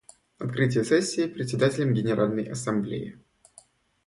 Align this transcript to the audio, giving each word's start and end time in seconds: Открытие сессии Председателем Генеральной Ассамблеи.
Открытие 0.39 0.83
сессии 0.83 1.27
Председателем 1.27 1.93
Генеральной 1.93 2.45
Ассамблеи. 2.51 3.19